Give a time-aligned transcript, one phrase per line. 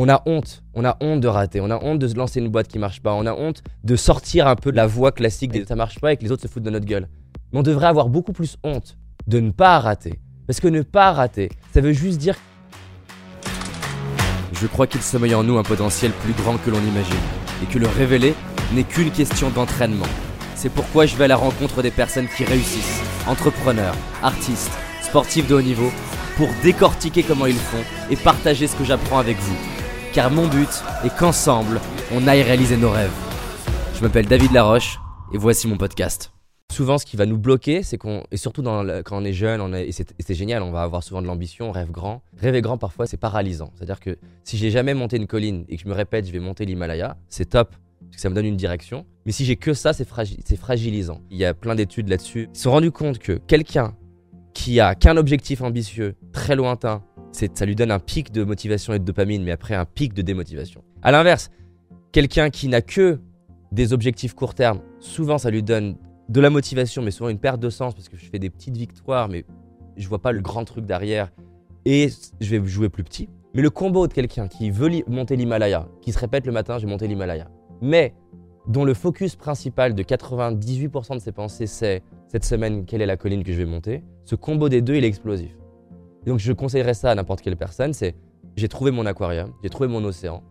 [0.00, 0.62] on a honte.
[0.72, 1.60] On a honte de rater.
[1.60, 3.12] On a honte de se lancer une boîte qui marche pas.
[3.12, 6.14] On a honte de sortir un peu de la voie classique des ça marche pas
[6.14, 7.06] et que les autres se foutent de notre gueule.
[7.52, 10.18] Mais on devrait avoir beaucoup plus honte de ne pas rater.
[10.46, 12.34] Parce que ne pas rater, ça veut juste dire.
[14.54, 17.14] Je crois qu'il sommeille en nous un potentiel plus grand que l'on imagine.
[17.62, 18.34] Et que le révéler
[18.72, 20.06] n'est qu'une question d'entraînement.
[20.54, 24.72] C'est pourquoi je vais à la rencontre des personnes qui réussissent, entrepreneurs, artistes,
[25.02, 25.90] sportifs de haut niveau,
[26.36, 29.79] pour décortiquer comment ils font et partager ce que j'apprends avec vous.
[30.12, 30.68] Car mon but
[31.04, 31.80] est qu'ensemble,
[32.12, 33.12] on aille réaliser nos rêves.
[33.94, 34.98] Je m'appelle David Laroche
[35.32, 36.32] et voici mon podcast.
[36.72, 39.72] Souvent, ce qui va nous bloquer, c'est qu'on, et surtout quand on est jeune, on
[39.72, 42.22] et c'est génial, on va avoir souvent de l'ambition, on rêve grand.
[42.36, 43.70] Rêver grand, parfois, c'est paralysant.
[43.76, 46.40] C'est-à-dire que si j'ai jamais monté une colline et que je me répète, je vais
[46.40, 49.06] monter l'Himalaya, c'est top, parce que ça me donne une direction.
[49.26, 50.08] Mais si j'ai que ça, c'est
[50.58, 51.20] fragilisant.
[51.30, 52.48] Il y a plein d'études là-dessus.
[52.52, 53.94] Ils se sont rendus compte que quelqu'un
[54.54, 58.98] qui a qu'un objectif ambitieux, très lointain, ça lui donne un pic de motivation et
[58.98, 60.82] de dopamine, mais après un pic de démotivation.
[61.02, 61.50] À l'inverse,
[62.12, 63.20] quelqu'un qui n'a que
[63.72, 65.96] des objectifs court terme, souvent ça lui donne
[66.28, 68.76] de la motivation, mais souvent une perte de sens parce que je fais des petites
[68.76, 69.44] victoires, mais
[69.96, 71.30] je vois pas le grand truc derrière
[71.84, 72.08] et
[72.40, 73.28] je vais jouer plus petit.
[73.54, 76.86] Mais le combo de quelqu'un qui veut monter l'Himalaya, qui se répète le matin, j'ai
[76.86, 77.48] monté l'Himalaya,
[77.80, 78.14] mais
[78.68, 83.16] dont le focus principal de 98% de ses pensées, c'est cette semaine, quelle est la
[83.16, 85.56] colline que je vais monter, ce combo des deux, il est explosif.
[86.26, 88.14] Donc je conseillerais ça à n'importe quelle personne, c'est
[88.56, 90.42] j'ai trouvé mon aquarium, j'ai trouvé mon océan,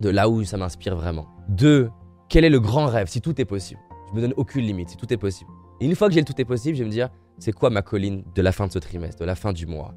[0.00, 1.26] de là où ça m'inspire vraiment.
[1.48, 1.90] Deux,
[2.28, 3.80] quel est le grand rêve, si tout est possible?
[4.10, 5.50] Je me donne aucune limite, si tout est possible.
[5.80, 7.70] Et une fois que j'ai le tout est possible, je vais me dire, c'est quoi
[7.70, 9.94] ma colline de la fin de ce trimestre, de la fin du mois?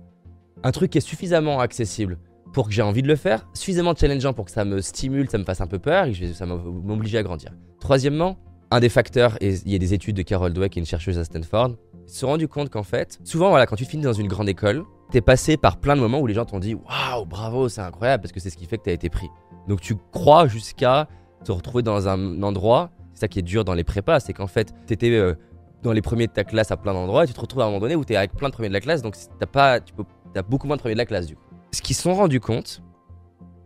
[0.64, 2.18] Un truc qui est suffisamment accessible
[2.54, 5.38] pour que j'ai envie de le faire, suffisamment challengeant pour que ça me stimule, ça
[5.38, 7.52] me fasse un peu peur et que ça m'oblige à grandir.
[7.80, 8.38] Troisièmement,
[8.72, 11.76] un des facteurs, il y a des études de Carol Dweck, une chercheuse à Stanford,
[12.08, 14.84] se sont rendu compte qu'en fait, souvent, voilà, quand tu finis dans une grande école,
[15.12, 18.24] t'es passé par plein de moments où les gens t'ont dit Waouh, bravo, c'est incroyable,
[18.24, 19.30] parce que c'est ce qui fait que t'as été pris.
[19.68, 21.08] Donc tu crois jusqu'à
[21.44, 24.48] te retrouver dans un endroit, c'est ça qui est dur dans les prépas, c'est qu'en
[24.48, 25.36] fait, t'étais euh,
[25.84, 27.68] dans les premiers de ta classe à plein d'endroits et tu te retrouves à un
[27.68, 29.94] moment donné où t'es avec plein de premiers de la classe, donc t'as pas, tu
[29.94, 30.04] peux,
[30.36, 31.44] as beaucoup moins de premiers de la classe du coup.
[31.72, 32.82] Ce qu'ils se sont rendus compte,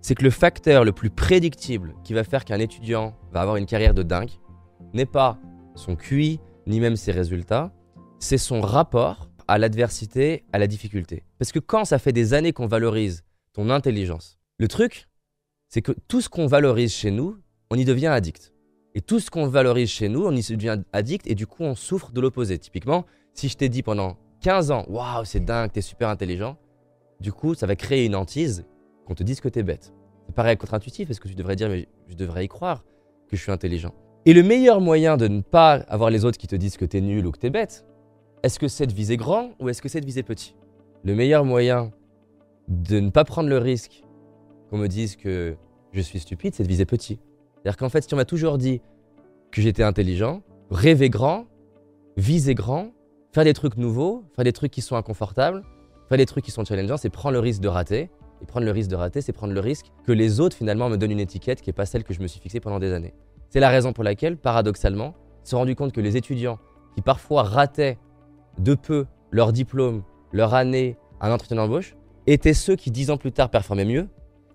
[0.02, 3.66] c'est que le facteur le plus prédictible qui va faire qu'un étudiant va avoir une
[3.66, 4.32] carrière de dingue
[4.94, 5.38] n'est pas
[5.76, 7.72] son QI, ni même ses résultats,
[8.20, 11.24] c'est son rapport à l'adversité, à la difficulté.
[11.40, 15.08] Parce que quand ça fait des années qu'on valorise ton intelligence, le truc,
[15.68, 17.38] c'est que tout ce qu'on valorise chez nous,
[17.70, 18.54] on y devient addict.
[18.94, 21.76] Et tout ce qu'on valorise chez nous, on y devient addict et du coup on
[21.76, 22.60] souffre de l'opposé.
[22.60, 26.58] Typiquement, si je t'ai dit pendant 15 ans, waouh, c'est dingue, t'es super intelligent,
[27.20, 28.66] du coup ça va créer une hantise
[29.06, 29.94] qu'on te dise que t'es bête.
[30.28, 32.84] Ça paraît contre-intuitif parce que tu devrais dire, mais je devrais y croire
[33.30, 33.94] que je suis intelligent?
[34.26, 37.02] Et le meilleur moyen de ne pas avoir les autres qui te disent que t'es
[37.02, 37.86] nul ou que t'es bête,
[38.44, 40.56] est-ce que c'est de viser grand ou est-ce que c'est de viser petit?
[41.04, 41.92] Le meilleur moyen
[42.68, 44.04] de ne pas prendre le risque
[44.70, 45.56] qu'on me dise que
[45.94, 47.20] je suis stupide, c'est de viser petit.
[47.56, 48.82] C'est-à-dire qu'en fait, si on m'a toujours dit
[49.52, 50.42] que j'étais intelligent,
[50.72, 51.46] rêver grand,
[52.18, 52.92] viser grand,
[53.34, 55.64] faire des trucs nouveaux, faire des trucs qui sont inconfortables,
[56.10, 58.10] faire des trucs qui sont challengeants, c'est prendre le risque de rater.
[58.42, 60.98] Et prendre le risque de rater, c'est prendre le risque que les autres finalement me
[60.98, 63.14] donnent une étiquette qui n'est pas celle que je me suis fixée pendant des années.
[63.50, 65.14] C'est la raison pour laquelle, paradoxalement,
[65.44, 66.58] se sont rendus compte que les étudiants
[66.96, 68.00] qui parfois rataient
[68.58, 71.96] de peu leur diplôme, leur année, un entretien d'embauche,
[72.28, 74.08] étaient ceux qui dix ans plus tard performaient mieux.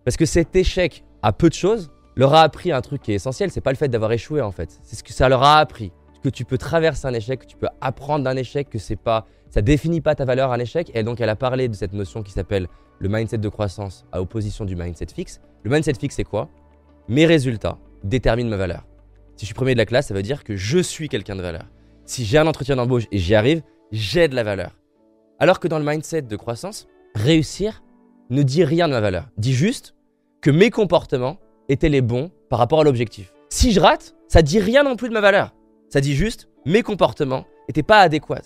[0.05, 3.17] Parce que cet échec à peu de choses leur a appris un truc qui est
[3.17, 4.79] essentiel, c'est pas le fait d'avoir échoué en fait.
[4.83, 5.93] C'est ce que ça leur a appris.
[6.23, 9.27] Que tu peux traverser un échec, que tu peux apprendre d'un échec, que c'est pas,
[9.51, 10.91] ça définit pas ta valeur un échec.
[10.95, 12.69] Et donc elle a parlé de cette notion qui s'appelle
[12.99, 15.41] le mindset de croissance à opposition du mindset fixe.
[15.63, 16.49] Le mindset fixe c'est quoi?
[17.09, 18.87] Mes résultats détermine ma valeur.
[19.37, 21.43] Si je suis premier de la classe, ça veut dire que je suis quelqu'un de
[21.43, 21.67] valeur.
[22.07, 24.77] Si j'ai un entretien d'embauche et j'y arrive, j'ai de la valeur.
[25.39, 27.83] Alors que dans le mindset de croissance, réussir
[28.31, 29.29] ne dit rien de ma valeur.
[29.39, 29.95] Dit juste
[30.41, 31.39] que mes comportements
[31.69, 33.33] étaient les bons par rapport à l'objectif.
[33.49, 35.55] Si je rate, ça dit rien non plus de ma valeur.
[35.89, 38.43] Ça dit juste mes comportements n'étaient pas adéquats.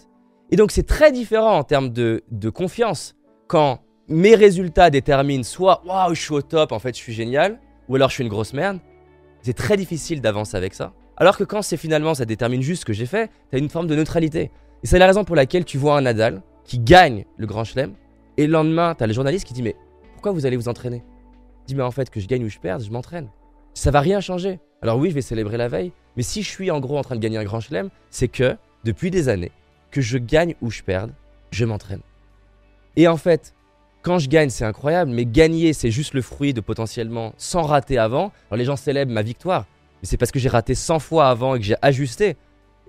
[0.50, 3.14] Et donc c'est très différent en termes de, de confiance
[3.46, 7.60] quand mes résultats déterminent soit waouh, je suis au top, en fait, je suis génial,
[7.88, 8.78] ou alors je suis une grosse merde,
[9.42, 10.92] c'est très difficile d'avancer avec ça.
[11.16, 13.86] Alors que quand c'est finalement ça détermine juste ce que j'ai fait, t'as une forme
[13.86, 14.50] de neutralité.
[14.82, 17.94] Et c'est la raison pour laquelle tu vois un Nadal qui gagne le Grand Chelem
[18.36, 19.76] et le lendemain t'as le journaliste qui dit mais
[20.12, 21.02] pourquoi vous allez vous entraîner?
[21.66, 23.28] Dis mais en fait que je gagne ou je perde, je m'entraîne.
[23.74, 24.60] Ça va rien changer.
[24.82, 27.14] Alors oui, je vais célébrer la veille, mais si je suis en gros en train
[27.14, 29.52] de gagner un Grand Chelem, c'est que depuis des années,
[29.90, 31.12] que je gagne ou je perde,
[31.50, 32.00] je m'entraîne.
[32.96, 33.54] Et en fait,
[34.02, 37.98] quand je gagne, c'est incroyable, mais gagner, c'est juste le fruit de potentiellement sans rater
[37.98, 38.32] avant.
[38.48, 39.66] Alors les gens célèbrent ma victoire,
[40.02, 42.36] mais c'est parce que j'ai raté 100 fois avant et que j'ai ajusté.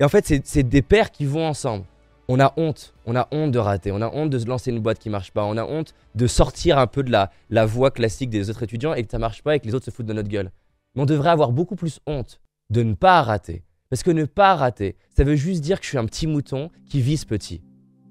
[0.02, 1.86] Et en fait, c'est des paires qui vont ensemble.
[2.28, 2.96] on a honte.
[3.06, 3.92] On a honte de rater.
[3.92, 5.46] On a honte de se lancer une boîte qui marche pas.
[5.46, 8.96] On a honte de sortir un peu de la, la voie classique des autres étudiants
[8.96, 10.50] et que ça marche pas et que les autres se foutent de notre gueule.
[10.96, 13.64] Mais on devrait avoir beaucoup plus honte de ne pas rater.
[13.92, 16.72] Parce que ne pas rater, ça veut juste dire que je suis un petit mouton
[16.90, 17.62] qui vise petit.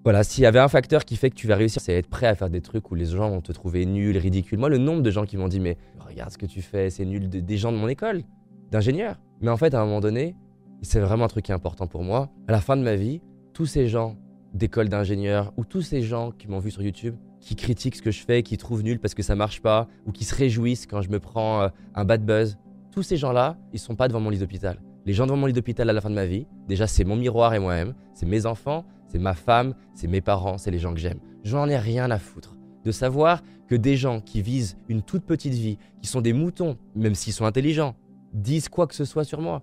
[0.04, 2.28] Voilà, s'il y avait un facteur qui fait que tu vas réussir, c'est être prêt
[2.28, 4.60] à faire des trucs où les gens vont te trouver nul, ridicule.
[4.60, 7.04] Moi, le nombre de gens qui m'ont dit, mais regarde ce que tu fais, c'est
[7.04, 8.22] nul, des gens de mon école,
[8.70, 9.16] d'ingénieurs.
[9.40, 10.36] Mais en fait, à un moment donné,
[10.82, 12.30] c'est vraiment un truc qui est important pour moi.
[12.48, 13.20] À la fin de ma vie,
[13.52, 14.16] tous ces gens
[14.54, 18.10] d'école d'ingénieurs ou tous ces gens qui m'ont vu sur YouTube, qui critiquent ce que
[18.10, 21.02] je fais, qui trouvent nul parce que ça marche pas, ou qui se réjouissent quand
[21.02, 22.58] je me prends euh, un bad buzz,
[22.92, 24.80] tous ces gens-là, ils sont pas devant mon lit d'hôpital.
[25.06, 27.16] Les gens devant mon lit d'hôpital à la fin de ma vie, déjà c'est mon
[27.16, 30.92] miroir et moi-même, c'est mes enfants, c'est ma femme, c'est mes parents, c'est les gens
[30.92, 31.20] que j'aime.
[31.44, 35.54] J'en ai rien à foutre de savoir que des gens qui visent une toute petite
[35.54, 37.94] vie, qui sont des moutons, même s'ils sont intelligents,
[38.32, 39.62] disent quoi que ce soit sur moi.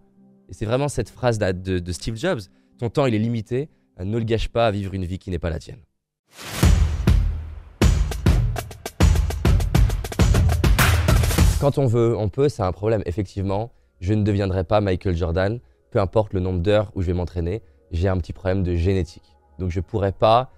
[0.50, 2.40] Et c'est vraiment cette phrase de, Steve Jobs,
[2.80, 5.40] ton temps il est limité, ne le gâche pas à vivre une vie qui n'est
[5.40, 5.80] pas la tienne.
[11.60, 13.02] Quand on veut, on peut, c'est un problème.
[13.06, 15.60] Effectivement, je ne deviendrai pas Michael Jordan,
[15.92, 17.62] peu importe le nombre d'heures où je vais m'entraîner,
[17.92, 19.36] j'ai un petit problème de génétique.
[19.60, 20.52] Donc je ne pourrais pas,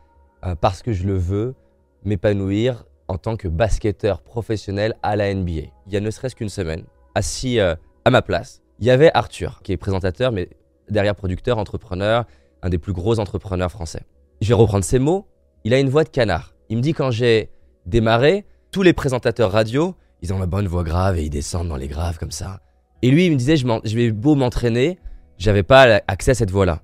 [0.46, 1.56] euh, parce que je le veux,
[2.04, 5.72] m'épanouir en tant que basketteur professionnel à la NBA.
[5.88, 6.84] Il y a ne serait-ce qu'une semaine,
[7.16, 7.76] assis euh,
[8.06, 10.50] à ma place, il y avait Arthur, qui est présentateur, mais
[10.90, 12.26] derrière producteur, entrepreneur,
[12.62, 14.04] un des plus gros entrepreneurs français.
[14.42, 15.28] Je vais reprendre ses mots.
[15.64, 16.56] Il a une voix de canard.
[16.70, 17.52] Il me dit quand j'ai
[17.86, 21.76] démarré, tous les présentateurs radio, ils ont ma bonne voix grave et ils descendent dans
[21.76, 22.62] les graves comme ça.
[23.02, 25.00] Et lui, il me disait, je, je vais beau m'entraîner,
[25.38, 26.82] j'avais pas accès à cette voix-là.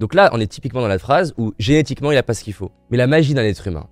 [0.00, 2.52] Donc là, on est typiquement dans la phrase où génétiquement, il a pas ce qu'il
[2.52, 2.70] faut.
[2.90, 3.88] Mais la magie d'un être humain,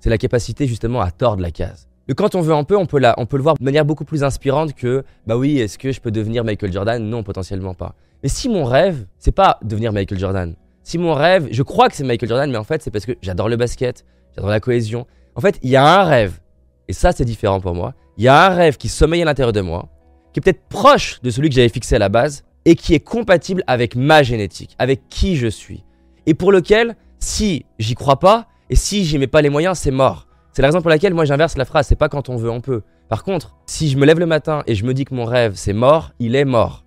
[0.00, 1.89] c'est la capacité justement à tordre la case.
[2.16, 4.24] Quand on veut un peu, on peut, on peut le voir de manière beaucoup plus
[4.24, 7.02] inspirante que, bah oui, est-ce que je peux devenir Michael Jordan?
[7.02, 7.94] Non, potentiellement pas.
[8.22, 10.54] Mais si mon rêve, c'est pas devenir Michael Jordan.
[10.82, 13.12] Si mon rêve, je crois que c'est Michael Jordan, mais en fait, c'est parce que
[13.22, 14.04] j'adore le basket,
[14.34, 15.06] j'adore la cohésion.
[15.34, 16.40] En fait, il y a un rêve,
[16.88, 17.94] et ça, c'est différent pour moi.
[18.16, 19.88] Il y a un rêve qui sommeille à l'intérieur de moi,
[20.32, 23.00] qui est peut-être proche de celui que j'avais fixé à la base, et qui est
[23.00, 25.84] compatible avec ma génétique, avec qui je suis.
[26.26, 29.90] Et pour lequel, si j'y crois pas, et si j'y mets pas les moyens, c'est
[29.90, 30.26] mort.
[30.52, 32.60] C'est la raison pour laquelle moi j'inverse la phrase, c'est pas quand on veut, on
[32.60, 32.82] peut.
[33.08, 35.52] Par contre, si je me lève le matin et je me dis que mon rêve
[35.54, 36.84] c'est mort, il est mort.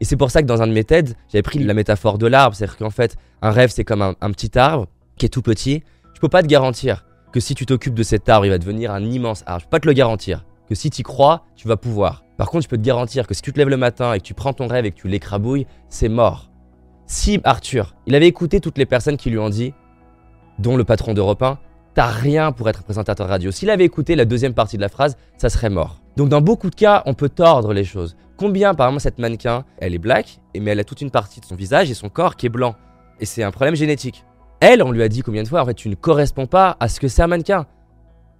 [0.00, 2.26] Et c'est pour ça que dans un de mes TED, j'avais pris la métaphore de
[2.26, 5.82] l'arbre, c'est-à-dire qu'en fait, un rêve c'est comme un, petit arbre qui est tout petit.
[6.14, 8.92] Je peux pas te garantir que si tu t'occupes de cet arbre, il va devenir
[8.92, 9.60] un immense arbre.
[9.60, 10.44] Je peux pas te le garantir.
[10.68, 12.24] Que si tu crois, tu vas pouvoir.
[12.36, 14.24] Par contre, je peux te garantir que si tu te lèves le matin et que
[14.24, 16.50] tu prends ton rêve et que tu l'écrabouilles, c'est mort.
[17.06, 19.72] Si Arthur, il avait écouté toutes les personnes qui lui ont dit,
[20.58, 21.58] dont le patron d'Europe 1,
[21.98, 23.50] t'as rien pour être présentateur radio.
[23.50, 26.00] S'il avait écouté la deuxième partie de la phrase, ça serait mort.
[26.16, 28.16] Donc dans beaucoup de cas, on peut tordre les choses.
[28.36, 31.44] Combien, par exemple, cette mannequin, elle est black, mais elle a toute une partie de
[31.44, 32.76] son visage et son corps qui est blanc.
[33.18, 34.24] Et c'est un problème génétique.
[34.60, 36.86] Elle, on lui a dit combien de fois, en fait, tu ne corresponds pas à
[36.86, 37.66] ce que c'est un mannequin.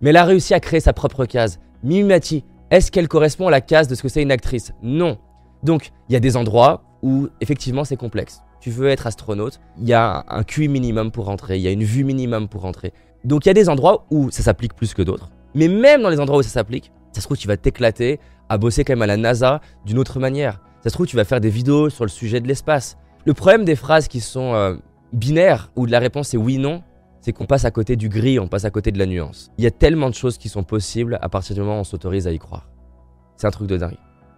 [0.03, 1.59] Mais elle a réussi à créer sa propre case.
[1.83, 4.73] Mimimati, est-ce qu'elle correspond à la case de ce que c'est une actrice?
[4.85, 5.19] Non.
[5.65, 8.41] Donc, il y a des endroits où, effectivement, c'est complexe.
[8.61, 11.71] Tu veux être astronaute, il y a un QI minimum pour rentrer, il y a
[11.71, 12.93] une vue minimum pour rentrer.
[13.25, 15.31] Donc il y a des endroits où ça s'applique plus que d'autres.
[15.55, 18.59] Mais même dans les endroits où ça s'applique, ça se trouve tu vas t'éclater à
[18.59, 20.61] bosser quand même à la NASA d'une autre manière.
[20.83, 22.97] Ça se trouve tu vas faire des vidéos sur le sujet de l'espace.
[23.25, 24.77] Le problème des phrases qui sont euh,
[25.13, 26.83] binaires, où la réponse est oui-non,
[27.21, 29.51] c'est qu'on passe à côté du gris, on passe à côté de la nuance.
[29.59, 31.85] Il y a tellement de choses qui sont possibles à partir du moment où on
[31.85, 32.69] s'autorise à y croire.
[33.37, 33.97] C'est un truc de dingue.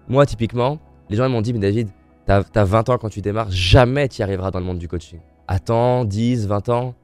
[0.09, 0.79] Moi, typiquement,
[1.09, 1.89] les gens m'ont dit, mais David,
[2.27, 4.89] t'as as 20 ans quand tu démarres, jamais tu y arriveras dans le monde du
[4.89, 5.21] coaching.
[5.47, 6.95] Attends, 10, 20 ans,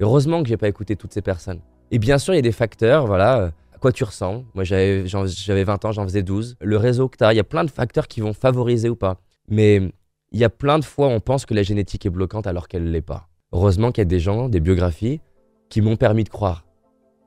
[0.00, 1.60] Heureusement que j'ai pas écouté toutes ces personnes.
[1.90, 4.44] Et bien sûr, il y a des facteurs, voilà, à quoi tu ressens.
[4.54, 6.56] Moi, j'avais 20 ans, j'en faisais 12.
[6.60, 8.96] Le réseau que tu as, il y a plein de facteurs qui vont favoriser ou
[8.96, 9.20] pas.
[9.48, 9.92] Mais
[10.32, 12.84] il y a plein de fois, on pense que la génétique est bloquante alors qu'elle
[12.84, 13.28] ne l'est pas.
[13.52, 15.20] Heureusement qu'il y a des gens, des biographies,
[15.68, 16.64] qui m'ont permis de croire.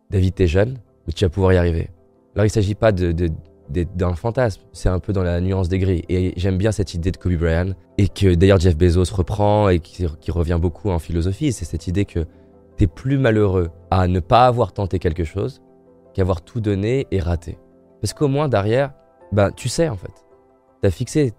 [0.09, 1.89] David, t'es jeune, mais tu vas pouvoir y arriver.
[2.36, 3.13] Alors, il ne s'agit pas de,
[3.69, 6.03] d'un fantasme, c'est un peu dans la nuance des gris.
[6.09, 9.79] Et j'aime bien cette idée de Kobe Bryant, et que d'ailleurs Jeff Bezos reprend et
[9.79, 12.25] qui revient beaucoup en philosophie, c'est cette idée que
[12.77, 15.62] t'es plus malheureux à ne pas avoir tenté quelque chose
[16.13, 17.57] qu'avoir tout donné et raté.
[18.01, 18.93] Parce qu'au moins derrière,
[19.31, 20.25] ben tu sais en fait.
[20.81, 21.34] T'as fixé.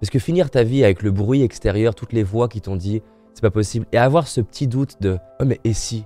[0.00, 3.02] Parce que finir ta vie avec le bruit extérieur, toutes les voix qui t'ont dit
[3.34, 6.04] c'est pas possible, et avoir ce petit doute de oh mais et si?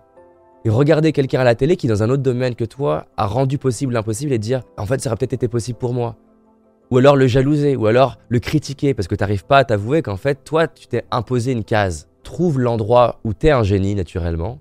[0.66, 3.58] Et regarder quelqu'un à la télé qui dans un autre domaine que toi a rendu
[3.58, 6.16] possible l'impossible et dire en fait ça aurait peut-être été possible pour moi.
[6.90, 10.16] Ou alors le jalouser, ou alors le critiquer parce que t'arrives pas à t'avouer qu'en
[10.16, 12.08] fait toi tu t'es imposé une case.
[12.22, 14.60] Trouve l'endroit où t'es un génie naturellement